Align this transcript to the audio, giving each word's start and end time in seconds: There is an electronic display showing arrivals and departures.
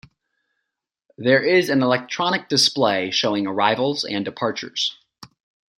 There 1.19 1.43
is 1.43 1.69
an 1.69 1.83
electronic 1.83 2.49
display 2.49 3.11
showing 3.11 3.45
arrivals 3.45 4.03
and 4.03 4.25
departures. 4.25 4.97